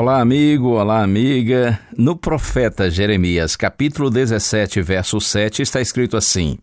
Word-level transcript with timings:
Olá, 0.00 0.20
amigo, 0.20 0.68
olá, 0.68 1.02
amiga. 1.02 1.76
No 1.96 2.14
profeta 2.14 2.88
Jeremias, 2.88 3.56
capítulo 3.56 4.08
17, 4.08 4.80
verso 4.80 5.20
7, 5.20 5.60
está 5.60 5.80
escrito 5.80 6.16
assim: 6.16 6.56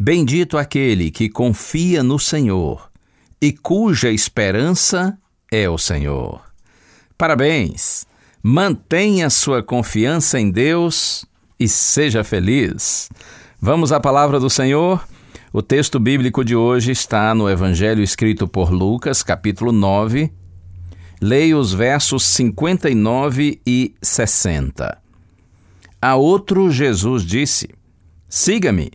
Bendito 0.00 0.56
aquele 0.56 1.10
que 1.10 1.28
confia 1.28 2.02
no 2.02 2.18
Senhor 2.18 2.90
e 3.42 3.52
cuja 3.52 4.10
esperança 4.10 5.18
é 5.52 5.68
o 5.68 5.76
Senhor. 5.76 6.40
Parabéns! 7.18 8.06
Mantenha 8.42 9.28
sua 9.28 9.62
confiança 9.62 10.40
em 10.40 10.50
Deus 10.50 11.26
e 11.60 11.68
seja 11.68 12.24
feliz. 12.24 13.10
Vamos 13.60 13.92
à 13.92 14.00
palavra 14.00 14.40
do 14.40 14.48
Senhor? 14.48 15.06
O 15.52 15.60
texto 15.60 16.00
bíblico 16.00 16.42
de 16.42 16.56
hoje 16.56 16.90
está 16.90 17.34
no 17.34 17.50
Evangelho 17.50 18.02
escrito 18.02 18.48
por 18.48 18.72
Lucas, 18.72 19.22
capítulo 19.22 19.72
9, 19.72 20.32
Leia 21.24 21.56
os 21.56 21.72
versos 21.72 22.26
59 22.26 23.60
e 23.64 23.94
60. 24.02 25.00
A 26.00 26.16
outro 26.16 26.68
Jesus 26.68 27.24
disse: 27.24 27.68
Siga-me. 28.28 28.90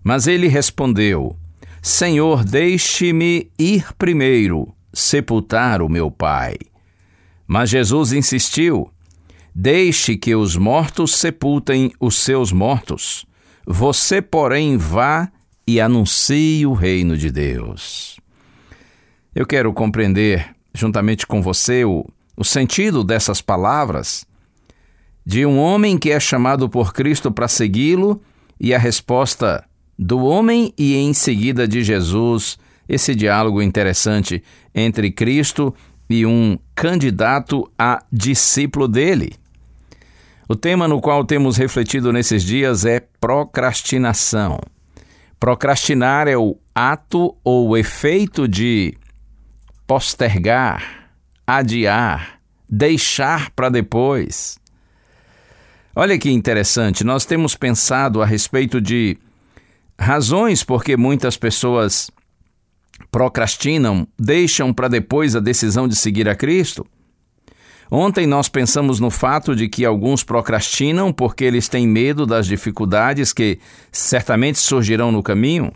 Mas 0.00 0.28
ele 0.28 0.46
respondeu: 0.46 1.36
Senhor, 1.82 2.44
deixe-me 2.44 3.50
ir 3.58 3.92
primeiro 3.98 4.72
sepultar 4.92 5.82
o 5.82 5.88
meu 5.88 6.12
pai. 6.12 6.54
Mas 7.44 7.70
Jesus 7.70 8.12
insistiu: 8.12 8.88
Deixe 9.52 10.16
que 10.16 10.32
os 10.32 10.56
mortos 10.56 11.16
sepultem 11.16 11.90
os 11.98 12.14
seus 12.18 12.52
mortos. 12.52 13.26
Você, 13.66 14.22
porém, 14.22 14.76
vá 14.76 15.28
e 15.66 15.80
anuncie 15.80 16.64
o 16.66 16.72
reino 16.72 17.18
de 17.18 17.32
Deus. 17.32 18.20
Eu 19.34 19.44
quero 19.44 19.72
compreender 19.72 20.54
juntamente 20.74 21.26
com 21.26 21.40
você 21.40 21.84
o, 21.84 22.04
o 22.36 22.44
sentido 22.44 23.04
dessas 23.04 23.40
palavras 23.40 24.26
de 25.24 25.46
um 25.46 25.58
homem 25.58 25.96
que 25.96 26.10
é 26.10 26.20
chamado 26.20 26.68
por 26.68 26.92
Cristo 26.92 27.32
para 27.32 27.48
segui-lo 27.48 28.20
e 28.60 28.74
a 28.74 28.78
resposta 28.78 29.64
do 29.98 30.24
homem 30.24 30.74
e 30.76 30.96
em 30.96 31.14
seguida 31.14 31.66
de 31.66 31.82
Jesus, 31.82 32.58
esse 32.88 33.14
diálogo 33.14 33.62
interessante 33.62 34.42
entre 34.74 35.10
Cristo 35.10 35.74
e 36.10 36.26
um 36.26 36.58
candidato 36.74 37.70
a 37.78 38.04
discípulo 38.12 38.86
dele. 38.86 39.32
O 40.46 40.54
tema 40.54 40.86
no 40.86 41.00
qual 41.00 41.24
temos 41.24 41.56
refletido 41.56 42.12
nesses 42.12 42.42
dias 42.42 42.84
é 42.84 43.00
procrastinação. 43.18 44.60
Procrastinar 45.40 46.28
é 46.28 46.36
o 46.36 46.56
ato 46.74 47.34
ou 47.42 47.68
o 47.68 47.76
efeito 47.76 48.46
de 48.46 48.94
postergar, 49.86 51.10
adiar, 51.46 52.40
deixar 52.68 53.50
para 53.50 53.68
depois. 53.68 54.58
Olha 55.94 56.18
que 56.18 56.30
interessante, 56.30 57.04
nós 57.04 57.24
temos 57.24 57.54
pensado 57.54 58.20
a 58.20 58.26
respeito 58.26 58.80
de 58.80 59.16
razões 59.98 60.64
por 60.64 60.82
que 60.82 60.96
muitas 60.96 61.36
pessoas 61.36 62.10
procrastinam, 63.10 64.06
deixam 64.18 64.72
para 64.72 64.88
depois 64.88 65.36
a 65.36 65.40
decisão 65.40 65.86
de 65.86 65.94
seguir 65.94 66.28
a 66.28 66.34
Cristo. 66.34 66.84
Ontem 67.90 68.26
nós 68.26 68.48
pensamos 68.48 68.98
no 68.98 69.10
fato 69.10 69.54
de 69.54 69.68
que 69.68 69.84
alguns 69.84 70.24
procrastinam 70.24 71.12
porque 71.12 71.44
eles 71.44 71.68
têm 71.68 71.86
medo 71.86 72.26
das 72.26 72.46
dificuldades 72.46 73.32
que 73.32 73.60
certamente 73.92 74.58
surgirão 74.58 75.12
no 75.12 75.22
caminho. 75.22 75.72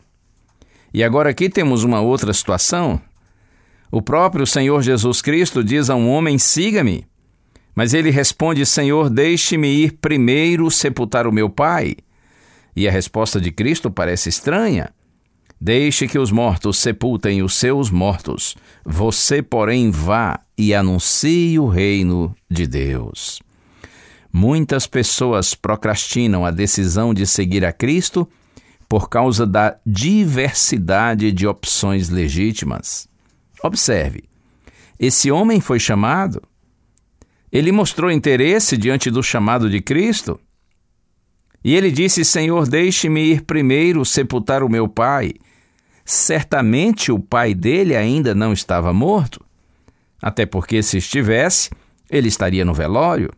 E 0.92 1.04
agora 1.04 1.30
aqui 1.30 1.48
temos 1.48 1.84
uma 1.84 2.00
outra 2.00 2.32
situação. 2.32 3.00
O 3.90 4.02
próprio 4.02 4.46
Senhor 4.46 4.82
Jesus 4.82 5.22
Cristo 5.22 5.64
diz 5.64 5.88
a 5.88 5.94
um 5.94 6.10
homem: 6.10 6.38
siga-me. 6.38 7.06
Mas 7.74 7.94
ele 7.94 8.10
responde: 8.10 8.66
Senhor, 8.66 9.08
deixe-me 9.08 9.68
ir 9.68 9.92
primeiro 10.00 10.70
sepultar 10.70 11.26
o 11.26 11.32
meu 11.32 11.48
pai. 11.48 11.96
E 12.74 12.86
a 12.86 12.90
resposta 12.90 13.40
de 13.40 13.50
Cristo 13.50 13.90
parece 13.90 14.28
estranha. 14.28 14.90
Deixe 15.60 16.06
que 16.06 16.18
os 16.18 16.30
mortos 16.30 16.78
sepultem 16.78 17.42
os 17.42 17.54
seus 17.54 17.90
mortos. 17.90 18.56
Você, 18.84 19.42
porém, 19.42 19.90
vá 19.90 20.38
e 20.56 20.72
anuncie 20.72 21.58
o 21.58 21.66
reino 21.66 22.34
de 22.48 22.66
Deus. 22.66 23.40
Muitas 24.32 24.86
pessoas 24.86 25.54
procrastinam 25.54 26.44
a 26.44 26.50
decisão 26.50 27.12
de 27.12 27.26
seguir 27.26 27.64
a 27.64 27.72
Cristo 27.72 28.28
por 28.88 29.08
causa 29.08 29.44
da 29.44 29.76
diversidade 29.84 31.32
de 31.32 31.46
opções 31.46 32.08
legítimas. 32.08 33.07
Observe, 33.62 34.24
esse 34.98 35.30
homem 35.30 35.60
foi 35.60 35.78
chamado, 35.78 36.42
ele 37.50 37.72
mostrou 37.72 38.10
interesse 38.10 38.76
diante 38.76 39.10
do 39.10 39.22
chamado 39.22 39.70
de 39.70 39.80
Cristo, 39.80 40.40
e 41.64 41.74
ele 41.74 41.90
disse: 41.90 42.24
Senhor, 42.24 42.68
deixe-me 42.68 43.20
ir 43.20 43.42
primeiro 43.42 44.04
sepultar 44.04 44.62
o 44.62 44.68
meu 44.68 44.88
pai. 44.88 45.34
Certamente 46.04 47.12
o 47.12 47.18
pai 47.18 47.54
dele 47.54 47.94
ainda 47.94 48.34
não 48.34 48.52
estava 48.52 48.92
morto, 48.92 49.44
até 50.22 50.46
porque 50.46 50.82
se 50.82 50.98
estivesse, 50.98 51.70
ele 52.10 52.28
estaria 52.28 52.64
no 52.64 52.72
velório. 52.72 53.30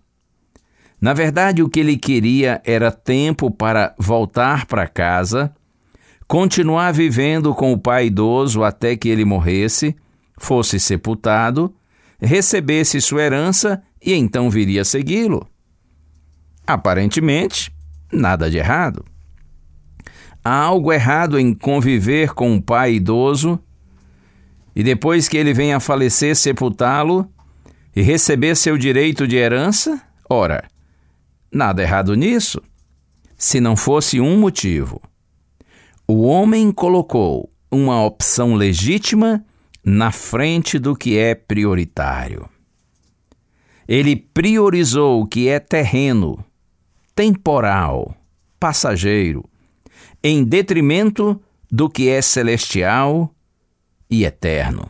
Na 1.00 1.14
verdade, 1.14 1.62
o 1.62 1.68
que 1.68 1.80
ele 1.80 1.96
queria 1.96 2.60
era 2.64 2.92
tempo 2.92 3.50
para 3.50 3.94
voltar 3.98 4.66
para 4.66 4.86
casa, 4.86 5.52
continuar 6.28 6.92
vivendo 6.92 7.54
com 7.54 7.72
o 7.72 7.78
pai 7.78 8.06
idoso 8.06 8.62
até 8.62 8.94
que 8.96 9.08
ele 9.08 9.24
morresse, 9.24 9.96
fosse 10.40 10.80
sepultado, 10.80 11.72
recebesse 12.18 13.00
sua 13.00 13.22
herança 13.22 13.82
e 14.04 14.14
então 14.14 14.50
viria 14.50 14.84
segui-lo. 14.84 15.46
Aparentemente, 16.66 17.70
nada 18.10 18.50
de 18.50 18.56
errado. 18.56 19.04
Há 20.42 20.54
algo 20.54 20.92
errado 20.92 21.38
em 21.38 21.52
conviver 21.52 22.32
com 22.32 22.50
um 22.50 22.60
pai 22.60 22.94
idoso 22.94 23.60
e 24.74 24.82
depois 24.82 25.28
que 25.28 25.36
ele 25.36 25.52
venha 25.52 25.76
a 25.76 25.80
falecer, 25.80 26.34
sepultá-lo 26.34 27.30
e 27.94 28.00
receber 28.00 28.56
seu 28.56 28.78
direito 28.78 29.28
de 29.28 29.36
herança? 29.36 30.00
Ora, 30.28 30.64
nada 31.52 31.82
errado 31.82 32.14
nisso, 32.14 32.62
se 33.36 33.60
não 33.60 33.76
fosse 33.76 34.20
um 34.20 34.38
motivo. 34.38 35.02
O 36.08 36.22
homem 36.22 36.72
colocou 36.72 37.52
uma 37.70 38.02
opção 38.02 38.54
legítima 38.54 39.44
na 39.90 40.12
frente 40.12 40.78
do 40.78 40.94
que 40.94 41.18
é 41.18 41.34
prioritário. 41.34 42.48
Ele 43.88 44.14
priorizou 44.14 45.20
o 45.20 45.26
que 45.26 45.48
é 45.48 45.58
terreno, 45.58 46.44
temporal, 47.12 48.14
passageiro, 48.58 49.44
em 50.22 50.44
detrimento 50.44 51.40
do 51.68 51.90
que 51.90 52.08
é 52.08 52.22
celestial 52.22 53.34
e 54.08 54.24
eterno. 54.24 54.88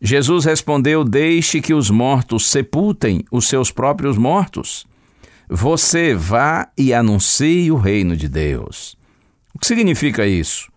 Jesus 0.00 0.46
respondeu: 0.46 1.04
Deixe 1.04 1.60
que 1.60 1.74
os 1.74 1.90
mortos 1.90 2.46
sepultem 2.46 3.22
os 3.30 3.46
seus 3.48 3.70
próprios 3.70 4.16
mortos. 4.16 4.86
Você 5.46 6.14
vá 6.14 6.70
e 6.76 6.94
anuncie 6.94 7.70
o 7.70 7.76
reino 7.76 8.16
de 8.16 8.30
Deus. 8.30 8.96
O 9.54 9.58
que 9.58 9.66
significa 9.66 10.26
isso? 10.26 10.72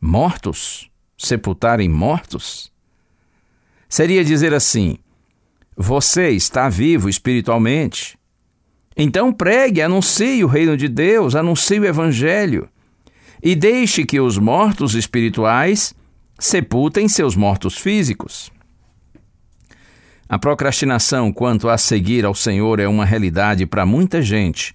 Mortos? 0.00 0.89
Sepultarem 1.22 1.86
mortos? 1.86 2.72
Seria 3.86 4.24
dizer 4.24 4.54
assim: 4.54 4.96
Você 5.76 6.30
está 6.30 6.66
vivo 6.70 7.10
espiritualmente. 7.10 8.18
Então 8.96 9.30
pregue, 9.30 9.82
anuncie 9.82 10.42
o 10.42 10.46
reino 10.46 10.78
de 10.78 10.88
Deus, 10.88 11.34
anuncie 11.34 11.78
o 11.78 11.84
evangelho 11.84 12.66
e 13.42 13.54
deixe 13.54 14.06
que 14.06 14.18
os 14.18 14.38
mortos 14.38 14.94
espirituais 14.94 15.94
sepultem 16.38 17.06
seus 17.06 17.36
mortos 17.36 17.76
físicos. 17.76 18.50
A 20.26 20.38
procrastinação 20.38 21.30
quanto 21.30 21.68
a 21.68 21.76
seguir 21.76 22.24
ao 22.24 22.34
Senhor 22.34 22.80
é 22.80 22.88
uma 22.88 23.04
realidade 23.04 23.66
para 23.66 23.84
muita 23.84 24.22
gente, 24.22 24.74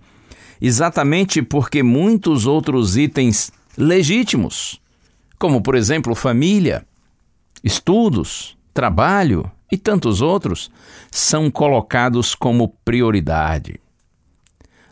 exatamente 0.62 1.42
porque 1.42 1.82
muitos 1.82 2.46
outros 2.46 2.98
itens 2.98 3.52
legítimos, 3.76 4.80
como 5.38 5.62
por 5.62 5.76
exemplo 5.76 6.16
família, 6.16 6.86
estudos, 7.64 8.58
trabalho 8.74 9.50
e 9.72 9.78
tantos 9.78 10.22
outros, 10.22 10.70
são 11.12 11.50
colocados 11.50 12.36
como 12.36 12.70
prioridade. 12.84 13.80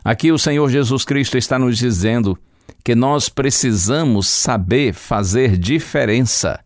Aqui 0.04 0.30
o 0.30 0.38
Senhor 0.38 0.68
Jesus 0.68 1.04
Cristo 1.04 1.38
está 1.38 1.58
nos 1.58 1.78
dizendo 1.78 2.38
que 2.82 2.94
nós 2.94 3.28
precisamos 3.28 4.28
saber 4.28 4.92
fazer 4.92 5.56
diferença 5.56 6.60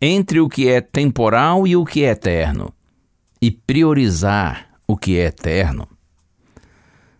entre 0.00 0.40
o 0.40 0.48
que 0.48 0.68
é 0.68 0.80
temporal 0.80 1.66
e 1.66 1.74
o 1.76 1.84
que 1.84 2.04
é 2.04 2.10
eterno 2.10 2.72
e 3.40 3.50
priorizar 3.50 4.68
o 4.86 4.96
que 4.96 5.18
é 5.18 5.26
eterno. 5.26 5.88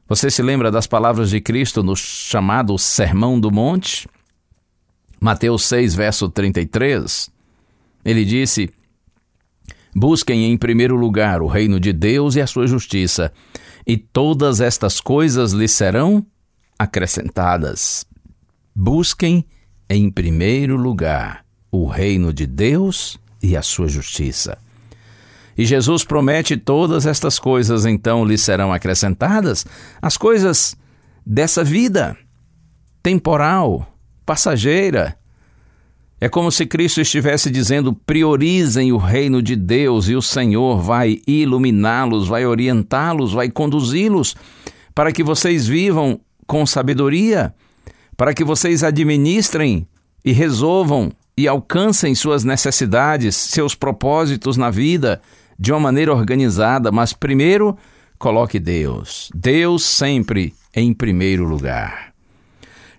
Você 0.09 0.31
se 0.31 0.43
lembra 0.43 0.71
das 0.71 0.87
palavras 0.87 1.31
de 1.31 1.41
Cristo 1.41 1.83
no 1.83 1.97
chamado 1.97 2.79
Sermão 2.79 3.41
do 3.41 3.51
Monte? 3.51 4.09
Mateus 5.21 5.65
6, 5.65 5.95
verso 5.95 6.29
33. 6.29 7.31
Ele 8.05 8.25
disse: 8.25 8.71
Busquem 9.95 10.51
em 10.51 10.57
primeiro 10.57 10.95
lugar 10.95 11.41
o 11.41 11.47
reino 11.47 11.81
de 11.81 11.93
Deus 11.93 12.37
e 12.37 12.41
a 12.41 12.47
sua 12.47 12.67
justiça, 12.67 13.33
e 13.87 13.97
todas 13.97 14.61
estas 14.61 15.01
coisas 15.01 15.53
lhes 15.53 15.73
serão 15.73 16.25
acrescentadas. 16.79 18.05
Busquem 18.75 19.45
em 19.89 20.11
primeiro 20.11 20.77
lugar 20.77 21.45
o 21.71 21.87
reino 21.87 22.33
de 22.33 22.47
Deus 22.47 23.19
e 23.43 23.57
a 23.57 23.63
sua 23.63 23.89
justiça. 23.89 24.59
E 25.57 25.65
Jesus 25.65 26.05
promete 26.05 26.57
todas 26.57 27.07
estas 27.07 27.39
coisas, 27.39 27.87
então 27.87 28.25
lhe 28.25 28.37
serão 28.37 28.73
acrescentadas 28.73 29.65
as 30.03 30.17
coisas 30.17 30.77
dessa 31.25 31.65
vida 31.65 32.17
temporal, 33.03 33.96
passageira. 34.27 35.17
É 36.21 36.29
como 36.29 36.51
se 36.51 36.67
Cristo 36.67 37.01
estivesse 37.01 37.51
dizendo: 37.51 37.93
priorizem 37.93 38.93
o 38.93 38.97
reino 38.97 39.41
de 39.41 39.55
Deus 39.55 40.09
e 40.09 40.17
o 40.17 40.23
Senhor 40.23 40.81
vai 40.81 41.21
iluminá-los, 41.27 42.27
vai 42.27 42.45
orientá-los, 42.45 43.33
vai 43.33 43.49
conduzi-los 43.49 44.35
para 44.95 45.13
que 45.13 45.23
vocês 45.23 45.67
vivam 45.67 46.19
com 46.47 46.67
sabedoria, 46.67 47.55
para 48.17 48.35
que 48.35 48.45
vocês 48.45 48.83
administrem 48.83 49.87
e 50.25 50.33
resolvam 50.33 51.13
e 51.39 51.47
alcancem 51.47 52.15
suas 52.15 52.45
necessidades, 52.45 53.37
seus 53.37 53.75
propósitos 53.75 54.57
na 54.57 54.71
vida 54.71 55.21
de 55.59 55.71
uma 55.71 55.81
maneira 55.81 56.15
organizada, 56.15 56.91
mas 56.91 57.13
primeiro 57.13 57.77
coloque 58.19 58.59
Deus. 58.59 59.31
Deus 59.35 59.85
sempre 59.85 60.55
em 60.75 60.95
primeiro 60.95 61.45
lugar. 61.45 62.06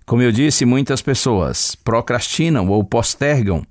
Como 0.08 0.22
eu 0.22 0.32
disse, 0.32 0.66
muitas 0.66 1.02
pessoas 1.02 1.76
procrastinam 1.76 2.70
ou 2.70 2.82
postergam 2.82 3.62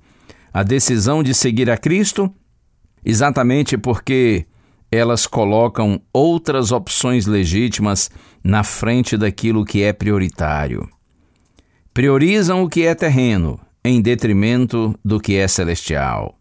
a 0.53 0.61
decisão 0.61 1.23
de 1.23 1.33
seguir 1.33 1.67
a 1.67 1.75
Cristo 1.75 2.31
exatamente 3.03 3.75
porque 3.75 4.45
elas 4.91 5.25
colocam 5.25 5.99
outras 6.13 6.71
opções 6.71 7.25
legítimas 7.25 8.11
na 8.43 8.63
frente 8.63 9.17
daquilo 9.17 9.65
que 9.65 9.81
é 9.81 9.91
prioritário. 9.91 10.87
Priorizam 11.91 12.61
o 12.61 12.69
que 12.69 12.85
é 12.85 12.93
terreno 12.93 13.59
em 13.83 13.99
detrimento 13.99 14.93
do 15.03 15.19
que 15.19 15.37
é 15.37 15.47
celestial. 15.47 16.37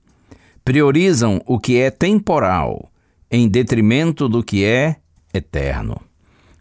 Priorizam 0.63 1.41
o 1.47 1.59
que 1.59 1.79
é 1.79 1.91
temporal 1.91 2.93
em 3.31 3.49
detrimento 3.49 4.29
do 4.29 4.43
que 4.43 4.63
é 4.63 4.97
eterno. 5.33 5.99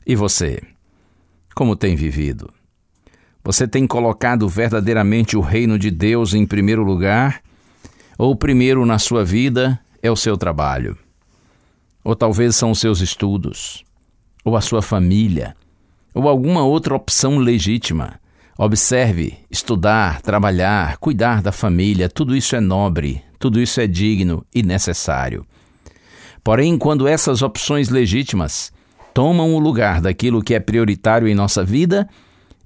E 0.07 0.15
você? 0.15 0.61
Como 1.53 1.75
tem 1.75 1.97
vivido? 1.97 2.49
Você 3.45 3.67
tem 3.67 3.85
colocado 3.85 4.49
verdadeiramente 4.49 5.37
o 5.37 5.39
reino 5.39 5.77
de 5.77 5.91
Deus 5.91 6.33
em 6.33 6.47
primeiro 6.47 6.83
lugar? 6.83 7.41
Ou 8.17 8.35
primeiro 8.35 8.83
na 8.87 8.97
sua 8.97 9.23
vida 9.23 9.79
é 10.01 10.09
o 10.09 10.15
seu 10.15 10.35
trabalho? 10.35 10.97
Ou 12.03 12.15
talvez 12.15 12.55
são 12.55 12.71
os 12.71 12.79
seus 12.79 13.01
estudos? 13.01 13.83
Ou 14.43 14.57
a 14.57 14.61
sua 14.61 14.81
família? 14.81 15.55
Ou 16.11 16.27
alguma 16.27 16.63
outra 16.63 16.95
opção 16.95 17.37
legítima? 17.37 18.19
Observe, 18.57 19.37
estudar, 19.51 20.23
trabalhar, 20.23 20.97
cuidar 20.97 21.43
da 21.43 21.51
família, 21.51 22.09
tudo 22.09 22.35
isso 22.35 22.55
é 22.55 22.59
nobre, 22.59 23.21
tudo 23.37 23.61
isso 23.61 23.79
é 23.79 23.85
digno 23.85 24.43
e 24.55 24.63
necessário. 24.63 25.45
Porém, 26.43 26.79
quando 26.79 27.07
essas 27.07 27.43
opções 27.43 27.89
legítimas 27.89 28.73
tomam 29.13 29.53
o 29.53 29.59
lugar 29.59 30.01
daquilo 30.01 30.41
que 30.41 30.55
é 30.55 30.59
prioritário 30.59 31.27
em 31.27 31.35
nossa 31.35 31.63
vida, 31.63 32.09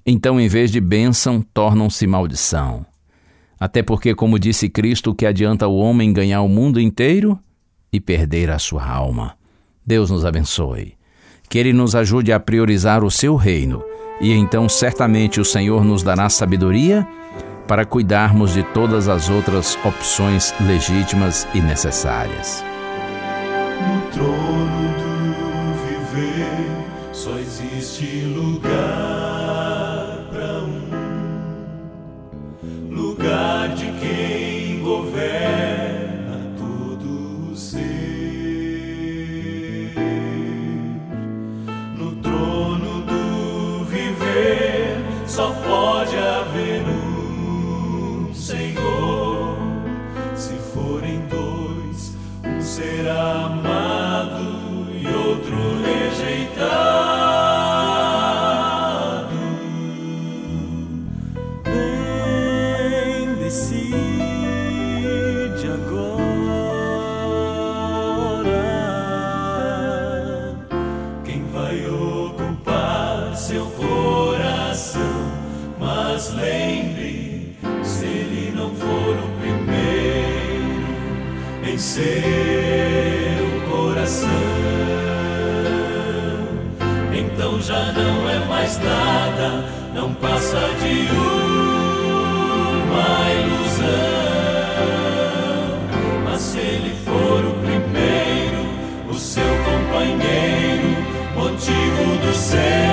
então, 0.04 0.40
em 0.40 0.48
vez 0.48 0.70
de 0.70 0.80
bênção, 0.80 1.42
tornam-se 1.54 2.06
maldição. 2.06 2.84
Até 3.58 3.82
porque, 3.82 4.14
como 4.14 4.38
disse 4.38 4.68
Cristo, 4.68 5.14
que 5.14 5.26
adianta 5.26 5.68
o 5.68 5.76
homem 5.76 6.12
ganhar 6.12 6.40
o 6.42 6.48
mundo 6.48 6.80
inteiro 6.80 7.38
e 7.92 8.00
perder 8.00 8.50
a 8.50 8.58
sua 8.58 8.86
alma. 8.86 9.36
Deus 9.84 10.10
nos 10.10 10.24
abençoe. 10.24 10.94
Que 11.48 11.58
Ele 11.58 11.72
nos 11.72 11.94
ajude 11.94 12.32
a 12.32 12.40
priorizar 12.40 13.04
o 13.04 13.10
seu 13.10 13.36
reino 13.36 13.82
e 14.20 14.32
então 14.32 14.68
certamente 14.68 15.40
o 15.40 15.44
Senhor 15.44 15.82
nos 15.82 16.02
dará 16.02 16.28
sabedoria 16.28 17.08
para 17.66 17.86
cuidarmos 17.86 18.52
de 18.52 18.62
todas 18.62 19.08
as 19.08 19.30
outras 19.30 19.78
opções 19.84 20.52
legítimas 20.60 21.48
e 21.54 21.60
necessárias. 21.60 22.62
No 23.80 24.10
trono 24.10 24.88
do 24.98 26.12
viver 26.12 27.14
só 27.14 27.38
existe 27.38 28.24
lugar 28.26 29.09
pode 45.90 46.16
haver 46.16 46.84
um 46.86 48.32
Senhor. 48.32 49.56
Se 50.36 50.54
forem 50.72 51.20
dois, 51.26 52.16
um 52.44 52.62
será 52.62 53.46
amado 53.46 54.86
e 54.92 55.04
outro 55.08 55.56
rejeitado. 55.82 57.09
Mas 76.20 76.34
lembre, 76.34 77.56
se 77.82 78.04
ele 78.04 78.52
não 78.54 78.74
for 78.74 79.16
o 79.16 79.28
primeiro 79.40 80.84
em 81.66 81.78
seu 81.78 82.02
coração, 83.70 84.28
então 87.10 87.58
já 87.62 87.90
não 87.92 88.28
é 88.28 88.38
mais 88.44 88.76
nada, 88.76 89.64
não 89.94 90.12
passa 90.12 90.60
de 90.82 91.08
uma 92.84 93.30
ilusão. 93.40 93.88
Mas 96.26 96.40
se 96.42 96.58
ele 96.58 96.94
for 97.02 97.46
o 97.46 97.54
primeiro, 97.62 98.68
o 99.08 99.14
seu 99.14 99.56
companheiro, 99.64 100.98
motivo 101.34 102.18
do 102.26 102.34
céu 102.34 102.89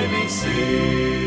vai 0.00 0.08
vencer. 0.08 1.19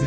Você 0.00 0.06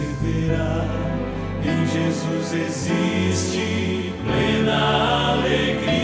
em 1.64 1.86
Jesus 1.86 2.52
existe 2.52 4.12
plena 4.26 5.34
alegria. 5.34 6.03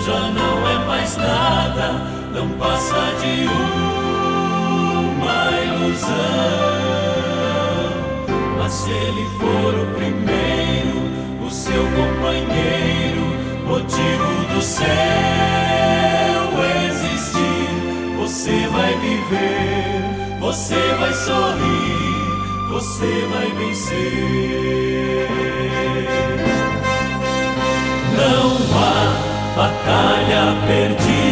Já 0.00 0.30
não 0.30 0.68
é 0.68 0.78
mais 0.86 1.16
nada, 1.16 2.02
não 2.34 2.48
passa 2.58 2.96
de 3.20 3.46
uma 5.18 5.50
ilusão. 5.62 6.12
Mas 8.58 8.72
se 8.72 8.90
ele 8.90 9.26
for 9.38 9.74
o 9.74 9.86
primeiro, 9.94 10.98
o 11.46 11.50
seu 11.50 11.82
companheiro, 11.82 13.24
motivo 13.66 14.54
do 14.54 14.62
céu 14.62 15.32
você 18.42 18.66
vai 18.72 18.92
viver, 18.98 20.38
você 20.40 20.74
vai 20.98 21.12
sorrir, 21.12 22.68
você 22.70 23.28
vai 23.30 23.52
vencer. 23.52 25.28
Não 28.16 28.56
há 28.78 28.91
batalha 29.56 30.56
perdida 30.66 31.31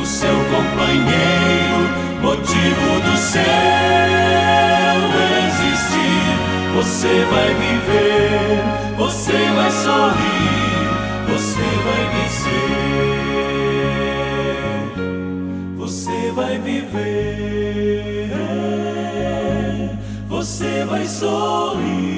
o 0.00 0.06
seu 0.06 0.34
companheiro, 0.50 1.88
motivo 2.22 3.00
do 3.00 3.16
céu 3.16 3.84
existir. 5.46 6.26
Você 6.74 7.24
vai 7.30 7.54
viver, 7.54 8.62
você 8.96 9.38
vai 9.54 9.70
sorrir, 9.70 10.88
você 11.28 11.66
vai 11.84 12.04
vencer. 12.14 12.74
Você 15.76 16.32
vai 16.32 16.58
viver, 16.58 18.30
você 20.28 20.84
vai 20.84 21.06
sorrir. 21.06 22.13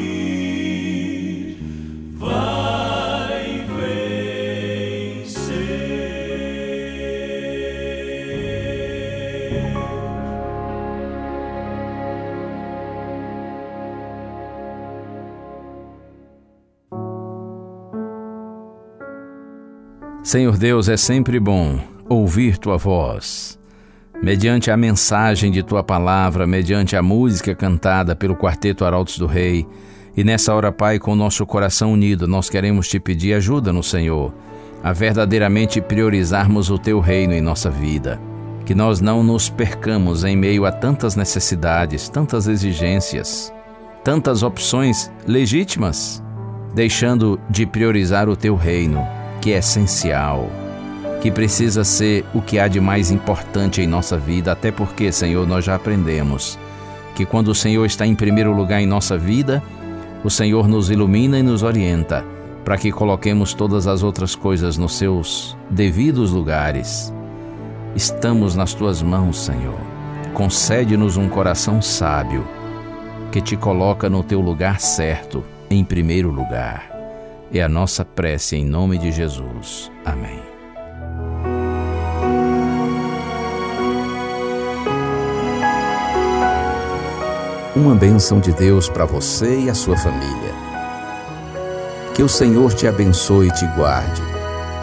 Senhor 20.26 20.59
Deus, 20.59 20.88
é 20.88 20.97
sempre 20.97 21.38
bom 21.38 21.78
ouvir 22.09 22.59
tua 22.59 22.76
voz. 22.76 23.56
Mediante 24.21 24.73
a 24.73 24.76
mensagem 24.76 25.52
de 25.52 25.62
tua 25.62 25.85
palavra, 25.85 26.49
mediante 26.49 26.97
a 26.97 27.02
música 27.02 27.54
cantada 27.54 28.16
pelo 28.16 28.35
Quarteto 28.35 28.85
Arautos 28.85 29.21
do 29.21 29.26
Rei, 29.26 29.64
e 30.16 30.25
nessa 30.25 30.52
hora, 30.52 30.73
Pai, 30.73 30.99
com 30.99 31.12
o 31.12 31.16
nosso 31.16 31.47
coração 31.47 31.92
unido, 31.92 32.26
nós 32.26 32.50
queremos 32.50 32.88
te 32.88 32.99
pedir 32.99 33.35
ajuda 33.35 33.73
no 33.73 33.85
Senhor, 33.85 34.35
a 34.83 34.92
verdadeiramente 34.92 35.80
priorizarmos 35.80 36.71
o 36.71 36.76
teu 36.76 36.99
reino 36.99 37.33
em 37.33 37.40
nossa 37.40 37.71
vida. 37.71 38.21
Que 38.64 38.75
nós 38.75 39.00
não 39.00 39.23
nos 39.23 39.49
percamos 39.49 40.25
em 40.25 40.35
meio 40.35 40.66
a 40.66 40.73
tantas 40.73 41.14
necessidades, 41.14 42.09
tantas 42.09 42.49
exigências, 42.49 43.54
tantas 44.02 44.42
opções 44.42 45.09
legítimas, 45.25 46.21
deixando 46.75 47.38
de 47.49 47.64
priorizar 47.64 48.28
o 48.28 48.35
teu 48.35 48.56
reino 48.56 49.06
que 49.40 49.52
é 49.52 49.59
essencial, 49.59 50.50
que 51.21 51.31
precisa 51.31 51.85
ser 51.85 52.25
o 52.35 52.40
que 52.40 52.59
há 52.59 52.69
de 52.69 52.81
mais 52.81 53.11
importante 53.11 53.81
em 53.81 53.87
nossa 53.87 54.16
vida, 54.16 54.52
até 54.52 54.71
porque, 54.71 55.11
Senhor, 55.11 55.47
nós 55.47 55.64
já 55.64 55.75
aprendemos 55.75 56.59
que 57.14 57.25
quando 57.25 57.49
o 57.49 57.55
Senhor 57.55 57.85
está 57.87 58.07
em 58.07 58.14
primeiro 58.14 58.52
lugar 58.52 58.81
em 58.81 58.87
nossa 58.87 59.16
vida, 59.16 59.62
o 60.23 60.31
Senhor 60.31 60.69
nos 60.69 60.90
ilumina 60.90 61.38
e 61.38 61.43
nos 61.43 61.62
orienta 61.62 62.25
para 62.64 62.76
que 62.76 62.90
coloquemos 62.90 63.55
todas 63.55 63.87
as 63.87 64.02
outras 64.02 64.35
coisas 64.35 64.76
nos 64.76 64.99
seus 64.99 65.57
devidos 65.71 66.33
lugares. 66.33 67.14
Estamos 67.95 68.57
nas 68.57 68.75
tuas 68.75 69.00
mãos, 69.00 69.38
Senhor. 69.38 69.78
Concede-nos 70.35 71.16
um 71.16 71.28
coração 71.28 71.81
sábio 71.81 72.47
que 73.31 73.40
te 73.40 73.57
coloca 73.57 74.11
no 74.11 74.23
teu 74.23 74.40
lugar 74.40 74.81
certo, 74.81 75.45
em 75.71 75.85
primeiro 75.85 76.31
lugar. 76.31 76.96
É 77.53 77.62
a 77.62 77.69
nossa 77.69 78.05
prece 78.05 78.57
em 78.57 78.65
nome 78.65 78.99
de 78.99 79.12
Jesus. 79.12 79.91
Amém. 80.05 80.43
Uma 87.76 87.95
bênção 87.95 88.41
de 88.41 88.53
Deus 88.53 88.88
para 88.88 89.05
você 89.05 89.61
e 89.61 89.71
a 89.71 89.75
sua 89.75 89.97
família. 89.97 90.55
Que 92.15 92.23
o 92.23 92.29
Senhor 92.29 92.73
te 92.73 92.87
abençoe 92.87 93.49
e 93.49 93.53
te 93.53 93.67
guarde. 93.76 94.23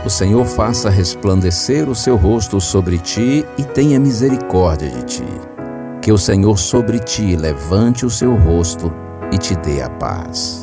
O 0.06 0.10
Senhor 0.10 0.46
faça 0.46 0.90
resplandecer 0.90 1.90
o 1.90 1.96
seu 1.96 2.16
rosto 2.16 2.62
sobre 2.62 2.98
ti 3.00 3.46
e 3.58 3.64
tenha 3.64 4.00
misericórdia 4.00 4.90
de 4.90 5.04
ti. 5.04 5.28
Que 6.02 6.12
o 6.12 6.18
Senhor 6.18 6.60
sobre 6.60 7.00
ti 7.00 7.36
levante 7.36 8.06
o 8.06 8.10
seu 8.10 8.36
rosto 8.36 8.94
e 9.32 9.38
te 9.38 9.56
dê 9.56 9.82
a 9.82 9.90
paz. 9.90 10.63